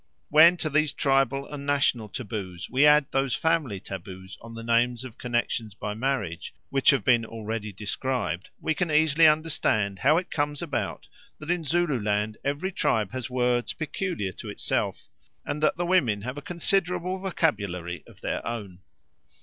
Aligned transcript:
When 0.29 0.57
to 0.57 0.69
these 0.71 0.93
tribal 0.93 1.45
and 1.53 1.63
national 1.63 2.09
taboos 2.09 2.71
we 2.71 2.87
add 2.87 3.05
those 3.11 3.35
family 3.35 3.79
taboos 3.79 4.35
on 4.41 4.55
the 4.55 4.63
names 4.63 5.03
of 5.03 5.19
connexions 5.19 5.75
by 5.75 5.93
marriage 5.93 6.55
which 6.69 6.89
have 6.89 7.03
been 7.03 7.23
already 7.23 7.71
described, 7.71 8.49
we 8.59 8.73
can 8.73 8.89
easily 8.89 9.27
understand 9.27 9.99
how 9.99 10.17
it 10.17 10.31
comes 10.31 10.59
about 10.63 11.07
that 11.37 11.51
in 11.51 11.63
Zululand 11.63 12.37
every 12.43 12.71
tribe 12.71 13.11
has 13.11 13.29
words 13.29 13.73
peculiar 13.73 14.31
to 14.31 14.49
itself, 14.49 15.07
and 15.45 15.61
that 15.61 15.77
the 15.77 15.85
women 15.85 16.23
have 16.23 16.35
a 16.35 16.41
considerable 16.41 17.19
vocabulary 17.19 18.03
of 18.07 18.21
their 18.21 18.43
own. 18.43 18.79